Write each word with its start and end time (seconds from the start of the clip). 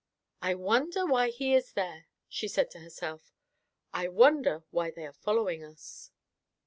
"I 0.41 0.55
wonder 0.55 1.05
why 1.05 1.29
he 1.29 1.53
is 1.53 1.73
there?" 1.73 2.07
she 2.27 2.47
said 2.47 2.71
to 2.71 2.79
herself, 2.79 3.31
"I 3.93 4.07
wonder 4.07 4.63
why 4.71 4.89
they 4.89 5.05
are 5.05 5.13
following 5.13 5.63
us?" 5.63 6.09